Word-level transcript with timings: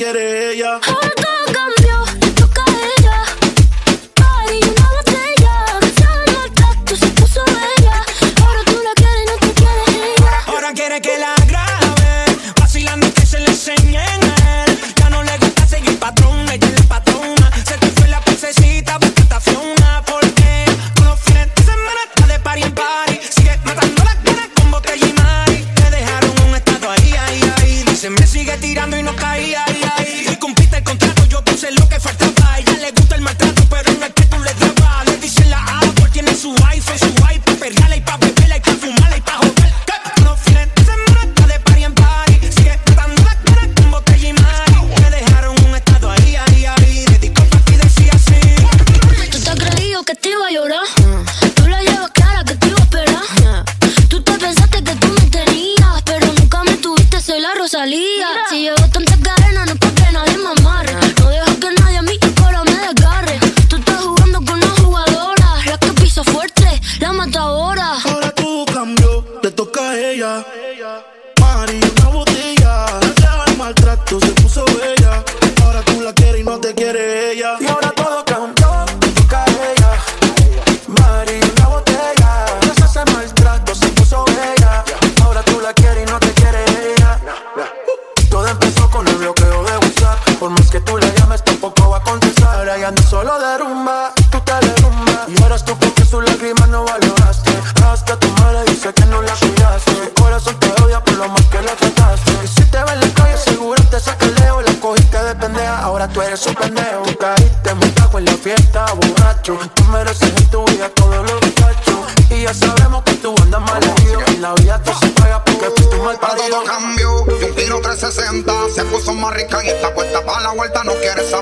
quiere 0.00 0.39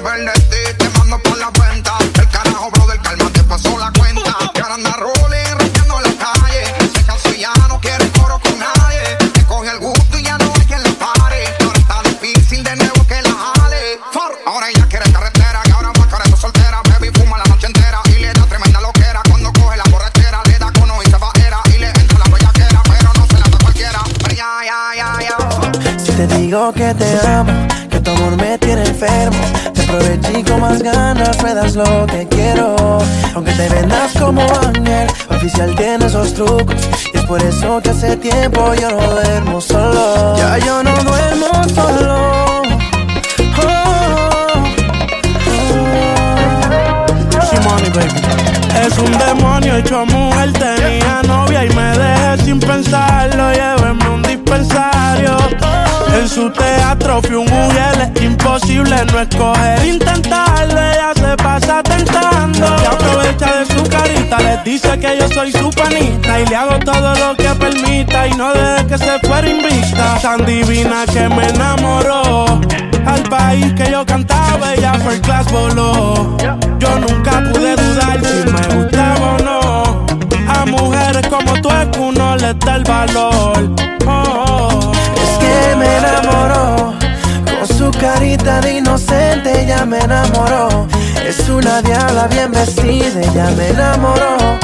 Ti, 0.09 0.75
te 0.79 0.89
mando 0.99 1.19
por 1.19 1.37
la 1.37 1.51
cuenta. 1.51 1.93
El 2.15 2.29
carajo, 2.31 2.71
brother, 2.71 2.99
calma, 3.03 3.31
te 3.31 3.45
pasó 3.45 3.79
la 3.79 3.93
cuenta. 3.93 4.35
Que 4.55 4.63
ahora 4.63 4.75
anda 4.77 4.97
rolling, 4.97 5.59
rompiendo 5.59 6.01
la 6.01 6.09
calle. 6.17 6.65
Se 6.95 7.05
cansó 7.05 7.29
y 7.35 7.41
ya 7.41 7.53
no 7.69 7.79
quiere 7.79 8.09
coro 8.13 8.41
con 8.41 8.59
nadie. 8.59 9.19
Te 9.35 9.45
coge 9.45 9.71
el 9.71 9.79
gusto 9.79 10.19
y 10.19 10.23
ya 10.23 10.39
no 10.39 10.51
hay 10.55 10.67
quien 10.67 10.83
la 10.83 10.93
pare. 10.93 11.45
Ahora 11.61 11.79
está 11.79 12.03
difícil 12.09 12.65
de 12.65 12.77
nuevo 12.77 13.07
que 13.07 13.21
la 13.21 13.35
jale. 13.35 14.01
Ahora 14.47 14.71
ella 14.71 14.87
quiere 14.89 15.13
carretera 15.13 15.61
Y 15.67 15.71
ahora 15.73 15.93
más 15.99 16.07
careta 16.07 16.37
soltera. 16.39 16.81
Baby 16.89 17.11
fuma 17.13 17.37
la 17.37 17.45
noche 17.45 17.67
entera 17.67 18.01
Y 18.07 18.19
le 18.19 18.33
da 18.33 18.47
tremenda 18.47 18.81
loquera. 18.81 19.21
Cuando 19.29 19.53
coge 19.53 19.77
la 19.77 19.85
borrachera 19.91 20.41
Le 20.47 20.59
da 20.59 20.73
cono 20.73 21.03
y 21.03 21.11
se 21.11 21.19
va 21.19 21.31
era 21.47 21.61
Y 21.67 21.79
le 21.81 21.89
entra 21.89 22.19
la 22.19 22.35
bellaquera 22.35 22.83
Pero 22.89 23.13
no 23.15 23.27
se 23.27 23.35
la 23.35 23.47
da 23.47 23.59
cualquiera. 23.59 24.01
Pero 24.23 24.35
ya, 24.35 24.65
ya, 24.65 24.81
ya, 24.97 25.29
ya. 25.29 25.99
Si 26.03 26.13
te 26.13 26.27
digo 26.39 26.73
que 26.73 26.95
te 26.95 27.27
amo, 27.27 27.68
más 30.61 30.83
ganas 30.83 31.43
me 31.43 31.55
das 31.55 31.75
lo 31.75 32.07
que 32.07 32.27
quiero. 32.29 32.77
Aunque 33.35 33.53
te 33.53 33.69
vendas 33.69 34.13
como 34.19 34.43
ángel, 34.43 35.09
oficial 35.31 35.75
tiene 35.77 36.07
esos 36.07 36.35
trucos. 36.35 36.77
Y 37.13 37.19
es 37.19 37.25
por 37.25 37.43
eso 37.43 37.81
que 37.81 37.91
hace 37.91 38.17
tiempo 38.17 38.75
yo 38.75 38.91
no 38.91 39.11
duermo 39.11 39.61
solo. 39.61 40.37
Ya 40.37 40.59
yo 40.59 40.83
no 40.83 40.93
duermo 41.03 41.69
solo. 41.75 42.63
Oh, 43.59 43.65
oh. 43.65 43.99
Baby. 47.95 48.21
Es 48.85 48.99
un 48.99 49.11
demonio 49.19 49.77
hecho 49.77 50.05
mujer, 50.07 50.53
tenía 50.53 51.23
novia 51.27 51.65
y 51.65 51.71
me 51.71 51.99
dejé 51.99 52.45
sin 52.45 52.61
pensarlo. 52.61 53.51
Llévenme 53.53 54.09
un 54.11 54.23
En 56.19 56.29
su 56.29 56.51
teatro 56.51 57.23
fui 57.23 57.37
un 57.37 57.47
mujer, 57.47 58.11
es 58.15 58.23
imposible 58.23 58.97
no 59.13 59.21
escoger. 59.21 59.87
Intentarlo, 59.87 60.73
ella 60.73 61.13
se 61.15 61.37
pasa 61.37 61.81
tentando. 61.83 62.67
Y 62.83 62.87
aprovecha 62.87 63.59
de 63.59 63.67
su 63.67 63.83
carita, 63.85 64.39
les 64.41 64.65
dice 64.65 64.99
que 64.99 65.17
yo 65.17 65.29
soy 65.29 65.53
su 65.53 65.71
panita. 65.71 66.41
Y 66.41 66.47
le 66.47 66.57
hago 66.57 66.79
todo 66.81 67.15
lo 67.15 67.37
que 67.37 67.49
permita 67.55 68.27
y 68.27 68.33
no 68.33 68.53
deje 68.53 68.87
que 68.89 68.99
se 68.99 69.19
fuera 69.21 69.49
invista. 69.49 70.19
Tan 70.21 70.45
divina 70.45 71.05
que 71.07 71.29
me 71.29 71.49
enamoró. 71.51 72.61
Al 73.07 73.23
país 73.31 73.73
que 73.75 73.91
yo 73.91 74.05
cantaba, 74.05 74.75
ella 74.75 74.95
first 74.95 75.25
class 75.25 75.51
voló. 75.53 76.37
Yo 76.81 76.99
nunca 76.99 77.43
pude 77.53 77.77
dudar 77.77 78.21
si 78.25 78.51
me 78.51 78.75
gustaba 78.75 79.37
o 79.37 79.39
no. 79.39 80.07
A 80.49 80.67
mujeres 80.67 81.29
como 81.29 81.53
tú 81.63 81.71
es 81.71 81.87
que 81.89 82.01
el 82.51 82.85
valor. 82.85 83.71
Oh, 84.07 84.93
Es 85.23 85.39
que 85.39 85.77
me 85.77 85.99
enamoró 85.99 86.95
Con 87.45 87.69
su 87.77 87.91
carita 87.91 88.61
de 88.63 88.79
inocente 88.79 89.65
ella 89.65 89.85
me 89.85 89.99
enamoró. 89.99 90.87
Es 91.27 91.47
una 91.51 91.83
diabla 91.83 92.27
bien 92.29 92.51
vestida 92.51 93.21
ella 93.21 93.51
me 93.57 93.69
enamoró. 93.69 94.59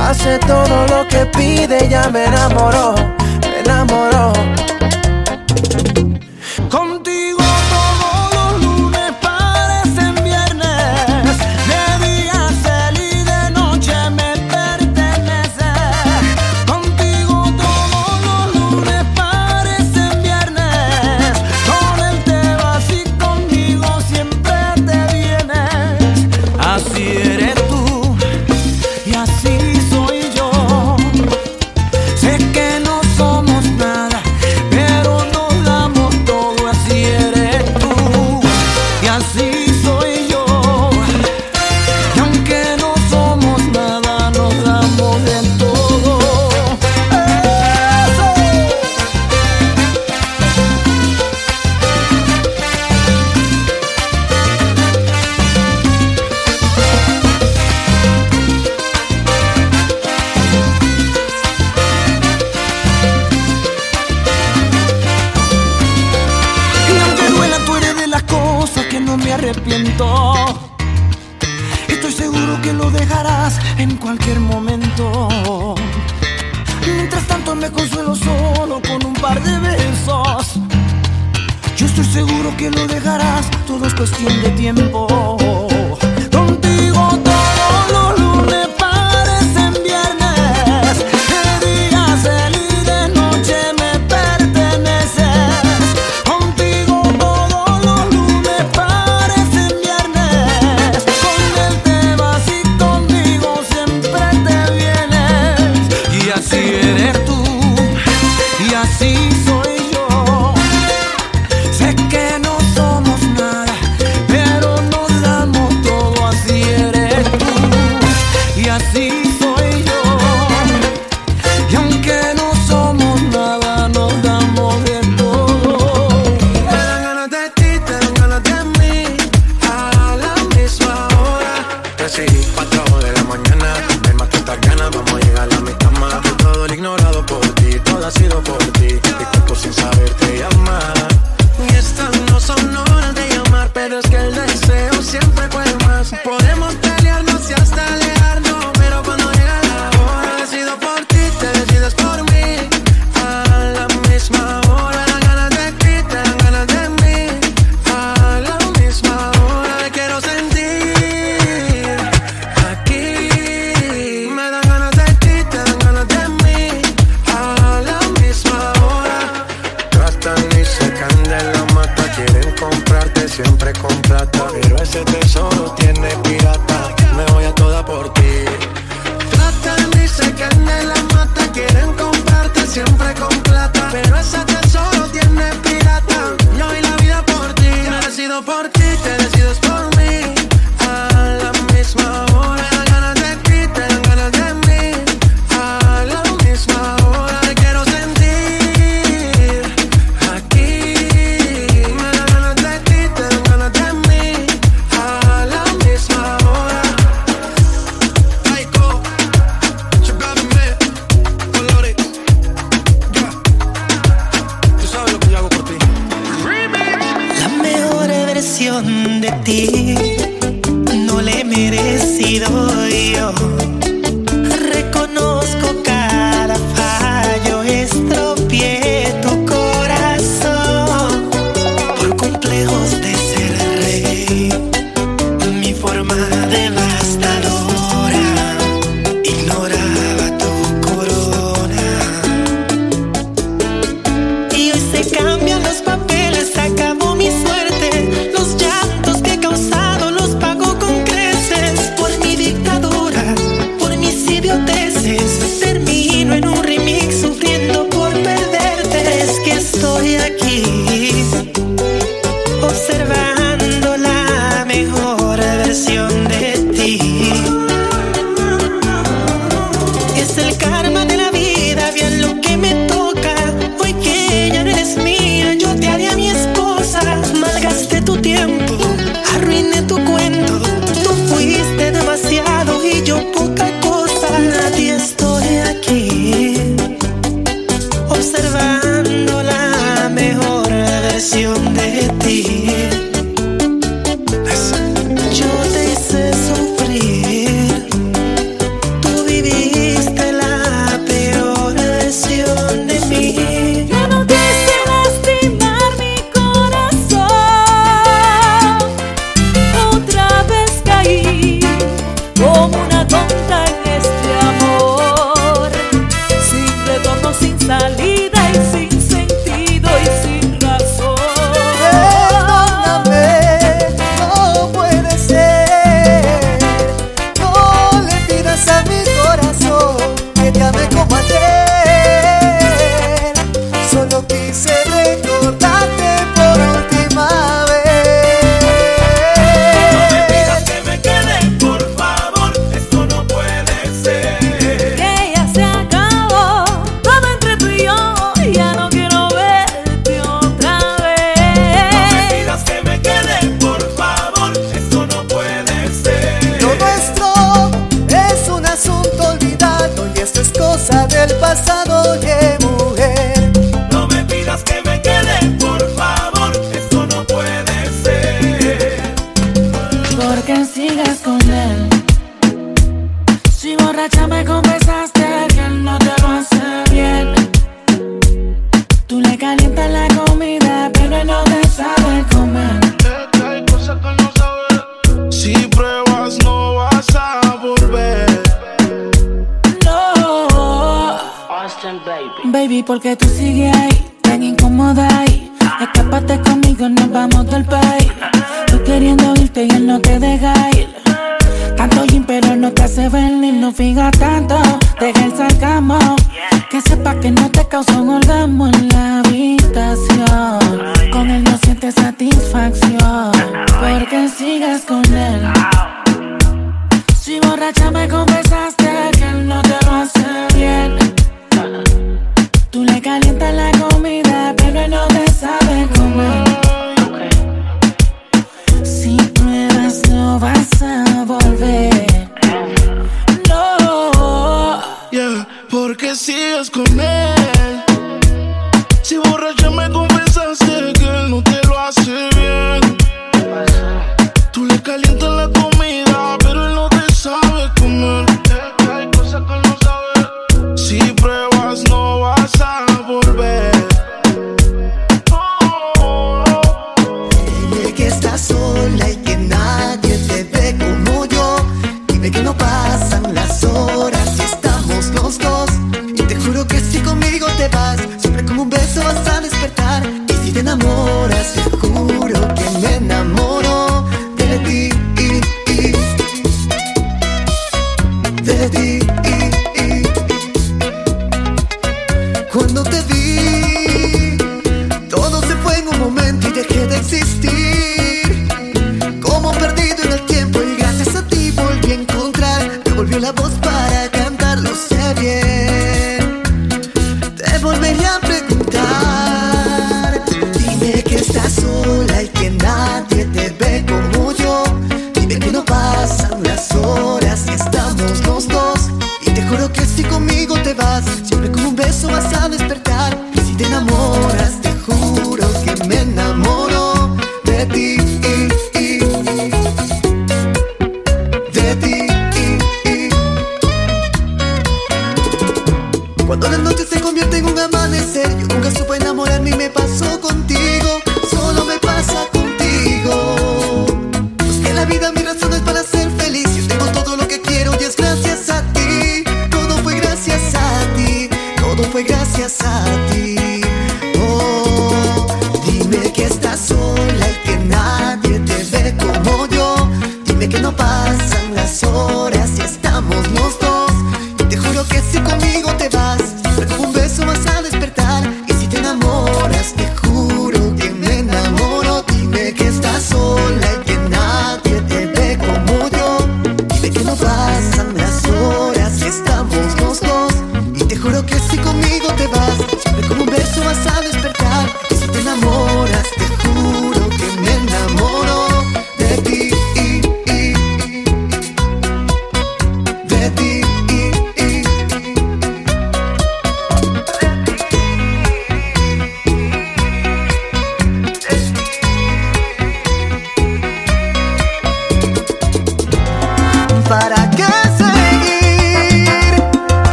Hace 0.00 0.38
todo 0.38 0.86
lo 0.86 1.06
que 1.08 1.26
pide 1.26 1.84
ella 1.84 2.08
me 2.10 2.24
enamoró 2.26 2.94
Me 3.40 3.60
enamoró 3.60 4.32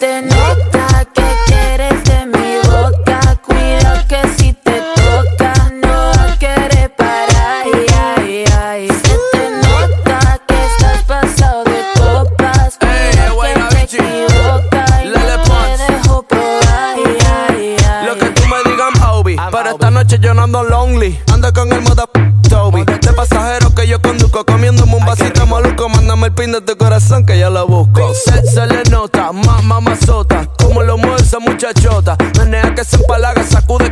Then 0.00 0.29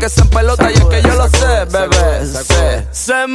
que 0.09 0.29
pelota 0.31 0.71
y 0.71 0.75
es 0.75 0.85
que 0.85 1.03
yo 1.03 1.15
lo 1.15 1.29
sé, 1.29 1.65
bebé. 1.71 2.27
Sé, 2.27 2.87
sé 2.93 3.27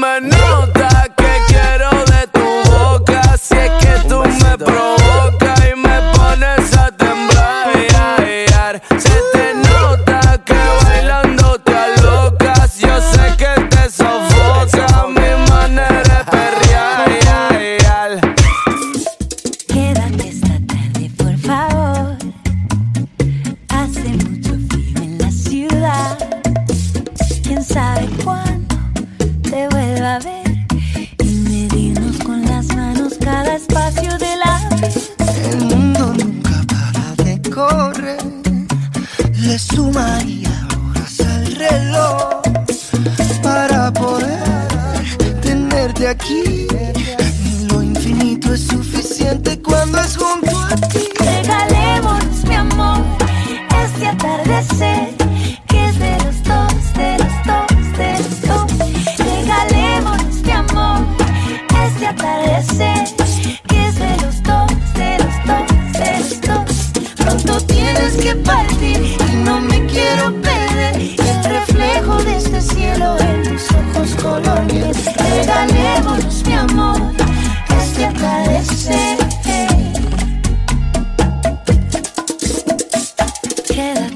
queda 83.73 84.12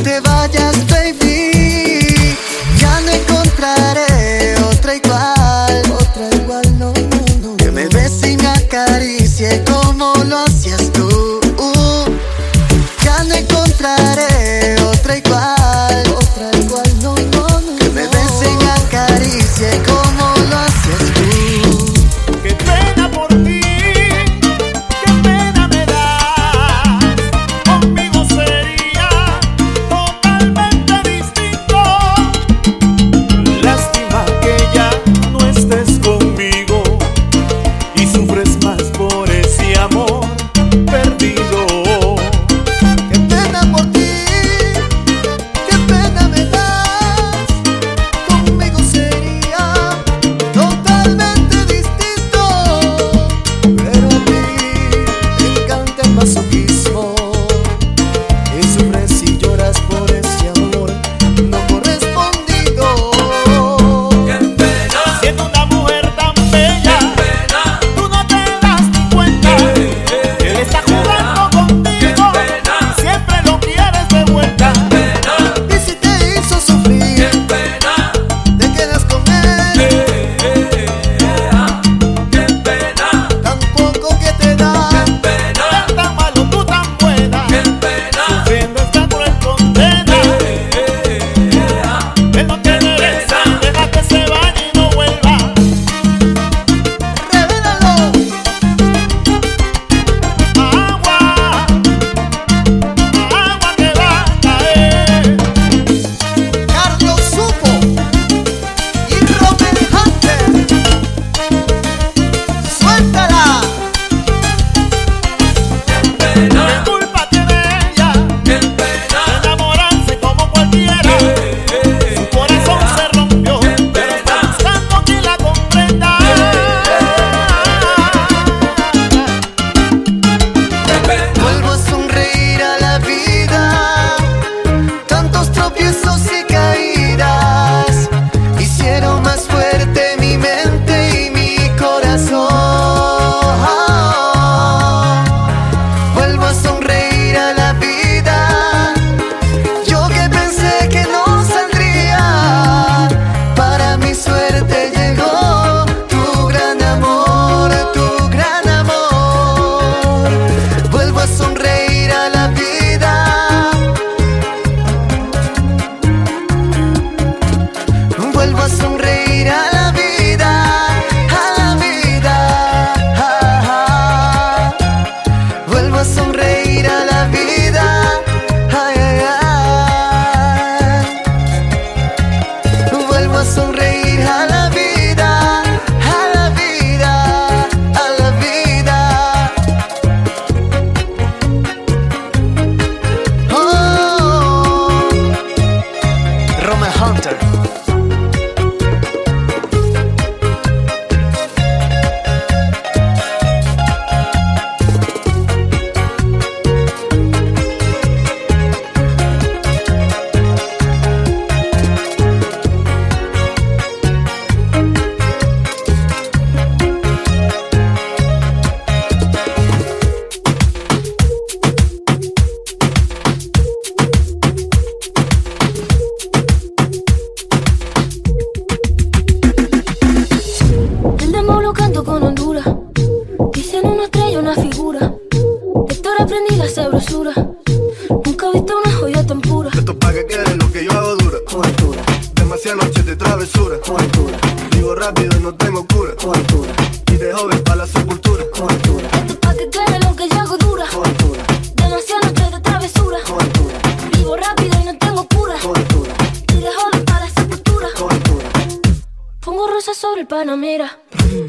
te 0.00 0.20
vayas, 0.20 0.76
baby. 0.86 1.31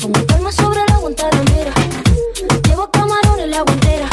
Con 0.01 0.11
mi 0.11 0.25
palma 0.25 0.51
sobre 0.51 0.79
la 0.87 0.97
guantera, 0.97 1.41
mira. 1.55 1.73
Llevo 2.67 2.89
camarones 2.89 3.45
en 3.45 3.51
la 3.51 3.61
guantera. 3.61 4.12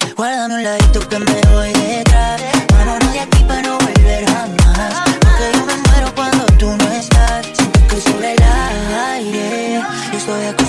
más. 0.00 0.14
Guárdame 0.14 0.54
un 0.54 0.62
ladito 0.62 1.00
que 1.08 1.18
me 1.18 1.40
voy 1.52 1.72
detrás. 1.72 2.42
Vámonos 2.72 3.12
de 3.12 3.20
aquí 3.20 3.44
para 3.44 3.62
no 3.62 3.78
volver 3.78 4.26
jamás. 4.26 5.04
Porque 5.20 5.52
yo 5.54 5.66
me 5.66 5.76
muero 5.88 6.14
cuando 6.14 6.46
tú 6.58 6.76
no 6.76 6.92
estás. 6.92 7.46
Siento 7.54 7.80
que 7.88 8.00
sobre 8.00 8.32
el 8.32 8.42
aire. 9.12 9.82
Yo 10.12 10.18
estoy 10.18 10.46
acá 10.46 10.65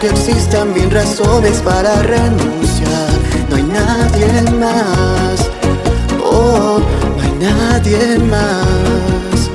aunque 0.00 0.18
existan 0.18 0.72
mil 0.72 0.90
razones 0.90 1.58
para 1.58 1.94
renunciar, 2.02 3.10
no 3.50 3.56
hay 3.56 3.62
nadie 3.64 4.50
más. 4.52 5.50
Oh, 6.24 6.80
no 7.16 7.22
hay 7.22 7.32
nadie 7.38 8.18
más. 8.18 9.50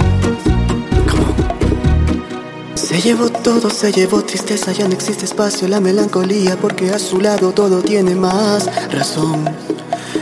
Se 2.76 3.02
llevó 3.02 3.30
todo, 3.30 3.72
se 3.72 3.92
llevó 3.92 4.22
tristeza, 4.24 4.72
ya 4.72 4.88
no 4.88 4.94
existe 4.94 5.26
espacio, 5.26 5.68
la 5.68 5.80
melancolía, 5.80 6.56
porque 6.58 6.92
a 6.92 7.00
su 7.00 7.20
lado 7.20 7.52
todo 7.52 7.82
tiene 7.82 8.14
más 8.14 8.70
razón. 8.92 9.46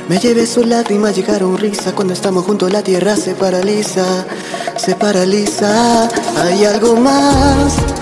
Me 0.07 0.19
llevé 0.19 0.45
sus 0.45 0.65
lágrimas, 0.65 1.15
llegaron 1.17 1.57
risa, 1.57 1.93
cuando 1.93 2.13
estamos 2.13 2.45
juntos 2.45 2.71
la 2.71 2.82
tierra 2.82 3.17
se 3.17 3.36
paraliza, 3.36 4.26
se 4.78 4.95
paraliza, 4.95 6.07
hay 6.41 6.63
algo 6.63 6.95
más 6.95 7.92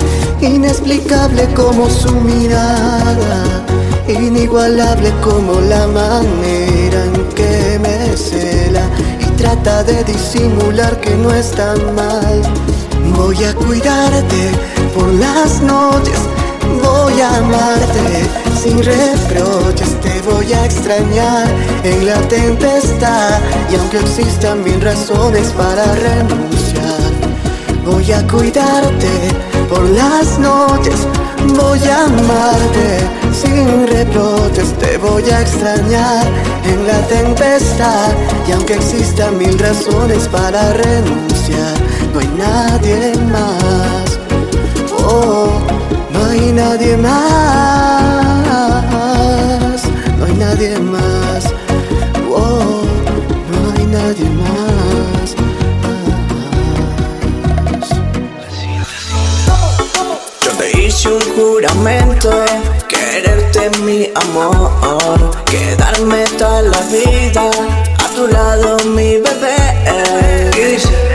inexplicable 0.42 1.48
como 1.54 1.90
su 1.90 2.12
mirada, 2.22 3.64
inigualable 4.08 5.12
como 5.22 5.62
la 5.62 5.88
manera 5.88 7.06
en 7.06 7.30
que 7.36 7.80
me 7.80 8.18
cela 8.18 8.90
y 9.20 9.26
trata 9.38 9.84
de 9.84 10.04
disimular 10.04 11.00
que 11.00 11.12
no 11.16 11.32
es 11.34 11.52
tan 11.52 11.78
mal. 11.96 12.42
Voy 13.16 13.44
a 13.44 13.54
cuidarte 13.54 14.52
por 14.96 15.08
las 15.14 15.62
noches, 15.62 16.20
voy 16.84 17.22
a 17.22 17.38
amarte 17.38 18.24
sin 18.62 18.78
reproches, 18.84 20.00
te 20.02 20.22
voy 20.22 20.52
a 20.54 20.66
extrañar 20.66 21.48
en 21.84 22.06
la 22.06 22.20
tempestad 22.28 23.40
y 23.72 23.76
aunque 23.76 24.00
existan 24.00 24.64
mil 24.64 24.82
razones 24.82 25.50
para 25.50 25.86
renunciar, 25.96 27.12
voy 27.86 28.12
a 28.12 28.26
cuidarte 28.28 29.51
por 29.72 29.90
las 29.90 30.38
noches, 30.38 31.08
voy 31.56 31.80
a 31.88 32.04
amarte 32.04 33.00
sin 33.32 33.88
reproches, 33.88 34.74
te 34.78 34.98
voy 34.98 35.24
a 35.30 35.42
extrañar 35.42 36.26
en 36.66 36.86
la 36.86 37.02
tempestad 37.08 38.10
y 38.48 38.52
aunque 38.52 38.74
existan 38.74 39.38
mil 39.38 39.58
razones 39.58 40.28
para 40.28 40.74
renunciar, 40.74 41.74
no 42.14 42.20
hay 42.20 42.28
nadie 42.38 43.14
más. 43.32 44.20
Oh, 45.08 45.54
no 46.12 46.26
hay 46.26 46.52
nadie 46.52 46.98
más, 46.98 47.22
no 50.18 50.26
hay 50.26 50.34
nadie 50.34 50.78
más. 50.80 51.46
Oh, 52.30 52.84
no 53.52 53.72
hay 53.78 53.86
nadie 53.86 54.30
más. 54.30 54.71
Un 61.12 61.22
juramento, 61.36 62.32
quererte 62.88 63.70
mi 63.82 64.10
amor, 64.16 65.32
quedarme 65.46 66.24
toda 66.38 66.62
la 66.62 66.80
vida 66.82 67.50
a 68.00 68.16
tu 68.16 68.28
lado 68.28 68.78
mi 68.86 69.18
bebé. 69.18 71.11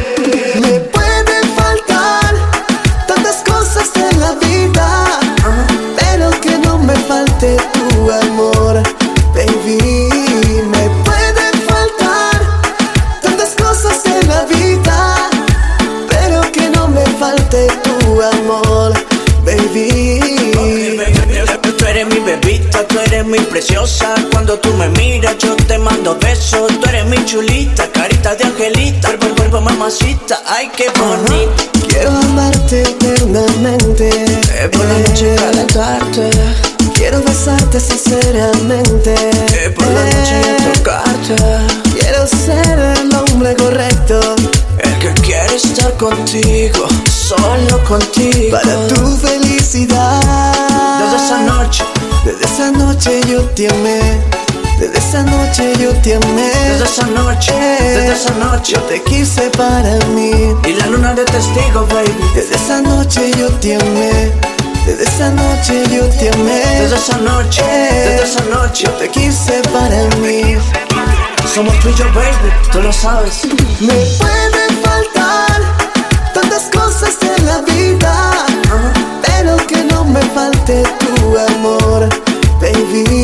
Tú 26.50 26.66
eres 26.88 27.06
mi 27.06 27.24
chulita, 27.24 27.90
carita 27.92 28.34
de 28.34 28.44
angelita. 28.44 29.08
Cuerpo, 29.08 29.34
cuerpo, 29.36 29.60
mamacita, 29.60 30.40
ay, 30.46 30.70
qué 30.76 30.86
bonita. 30.98 31.64
Quiero 31.88 32.10
amarte 32.10 32.82
eternamente. 32.82 34.08
Eh, 34.08 34.68
por 34.70 34.84
la 34.84 34.98
noche 34.98 35.34
calentarte. 35.36 36.30
Quiero 36.94 37.22
besarte 37.22 37.80
sinceramente. 37.80 39.14
Eh, 39.14 39.70
por 39.70 39.86
la 39.86 40.04
noche 40.04 40.40
tocarte. 40.74 41.36
Quiero 41.98 42.26
ser 42.26 42.78
el 42.78 43.14
hombre 43.14 43.54
correcto. 43.56 44.20
El 44.78 44.98
que 44.98 45.14
quiere 45.22 45.56
estar 45.56 45.92
contigo, 45.96 46.86
solo 47.10 47.82
contigo. 47.84 48.58
Para 48.58 48.86
tu 48.88 49.16
felicidad. 49.16 50.20
Desde 51.00 51.24
esa 51.24 51.38
noche, 51.42 51.84
Desde 52.24 52.44
esa 52.44 52.70
noche 52.70 53.20
yo 53.26 53.40
te 53.54 53.68
amé. 53.68 54.45
Desde 54.78 54.98
esa 54.98 55.22
noche 55.22 55.72
yo 55.80 55.92
te 56.02 56.14
amé. 56.16 56.50
desde 56.68 56.84
esa 56.84 57.06
noche, 57.06 57.52
desde 57.80 58.12
esa 58.12 58.34
noche. 58.34 58.74
Yo 58.74 58.80
te 58.82 59.02
quise 59.02 59.50
para 59.50 59.96
mí. 60.14 60.54
Y 60.66 60.72
la 60.74 60.86
luna 60.86 61.14
de 61.14 61.24
testigo, 61.24 61.86
baby. 61.86 62.14
Desde 62.34 62.54
esa 62.56 62.82
noche 62.82 63.30
yo 63.38 63.48
te 63.60 63.76
amé. 63.76 64.32
Desde 64.86 65.04
esa 65.04 65.30
noche 65.30 65.82
yo 65.90 66.06
te 66.18 66.30
amé. 66.30 66.60
Desde 66.80 66.96
esa 66.96 67.16
noche, 67.18 67.64
desde 67.64 68.24
esa 68.24 68.44
noche. 68.54 68.84
Yo 68.84 68.92
te 68.92 69.08
quise 69.08 69.62
para 69.72 70.04
mí. 70.16 70.56
Somos 71.54 71.78
tú 71.80 71.88
y 71.88 71.94
yo, 71.94 72.04
baby, 72.12 72.52
tú 72.70 72.82
lo 72.82 72.92
sabes. 72.92 73.44
Me 73.80 73.94
pueden 74.18 74.82
faltar 74.84 75.62
tantas 76.34 76.64
cosas 76.70 77.16
en 77.22 77.46
la 77.46 77.62
vida, 77.62 78.46
pero 79.22 79.56
que 79.66 79.82
no 79.84 80.04
me 80.04 80.20
falte 80.34 80.82
tu 80.98 81.38
amor, 81.38 82.08
baby. 82.60 83.15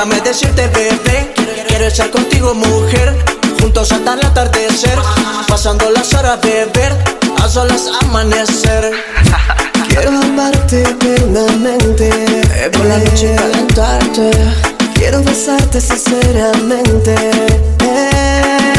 Déjame 0.00 0.22
decirte, 0.22 0.66
bebé, 0.68 1.30
quiero 1.68 1.84
estar 1.84 2.10
contigo, 2.10 2.54
mujer. 2.54 3.22
Juntos 3.60 3.92
hasta 3.92 4.14
el 4.14 4.24
atardecer, 4.24 4.98
pasando 5.46 5.90
las 5.90 6.14
horas 6.14 6.40
de 6.40 6.64
ver, 6.72 6.96
a 7.38 7.46
solas 7.46 7.82
amanecer. 8.00 8.92
Quiero 9.88 10.08
amarte 10.12 10.84
eternamente. 10.84 12.08
Por 12.72 12.86
la 12.86 12.96
noche 12.96 13.36
calentarte. 13.36 14.30
Quiero 14.94 15.22
besarte 15.22 15.82
sinceramente. 15.82 17.14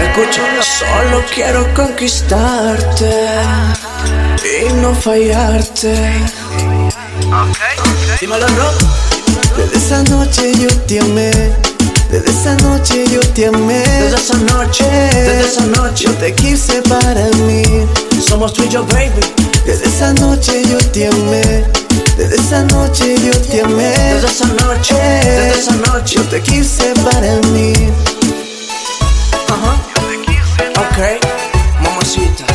Escucha, 0.02 0.42
solo 0.64 1.24
quiero 1.36 1.72
conquistarte 1.76 3.28
y 4.44 4.74
no 4.74 4.96
fallarte. 4.96 6.14
Dímelo, 8.20 8.50
no. 8.50 9.21
Desde 9.58 9.78
esa 9.78 10.04
noche 10.04 10.54
yo 10.58 10.70
te 10.88 11.00
amé. 11.00 11.32
Desde 12.12 12.30
esa 12.30 12.56
noche 12.56 13.06
yo 13.12 13.20
te 13.20 13.48
amé. 13.48 13.80
Desde 13.80 14.18
esa 14.18 14.38
noche, 14.38 14.84
desde 14.84 15.42
esa 15.48 15.66
noche. 15.68 16.06
Yo 16.06 16.14
te 16.16 16.34
quise 16.36 16.82
para 16.84 17.26
mí. 17.48 17.64
Somos 18.22 18.54
tú 18.54 18.64
y 18.64 18.70
yo, 18.70 18.86
baby. 18.86 19.22
Desde 19.66 19.86
esa 19.86 20.14
noche 20.14 20.64
yo 20.70 20.78
te 20.92 21.08
amé. 21.08 21.64
Desde 22.18 22.36
esa 22.36 22.64
noche 22.64 23.16
yo 23.26 23.32
te 23.50 23.62
amé. 23.62 23.84
Desde 23.84 24.28
esa 24.28 24.46
noche, 24.48 24.96
desde 24.96 25.60
esa 25.60 25.76
noche. 25.76 26.16
Yo 26.16 26.24
te 26.24 26.42
quise 26.42 26.94
para 26.96 27.36
mí. 27.54 27.74
Ajá. 29.48 29.78
Ok, 30.82 30.98
mamacita, 31.82 32.46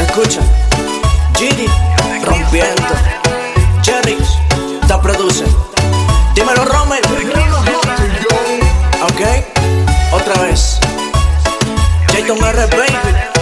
escucha. 0.00 0.40
Gidi, 1.38 1.68
rompiendo. 2.24 3.17
Jayton 12.28 12.44
R. 12.44 12.68
Baby, 12.68 13.37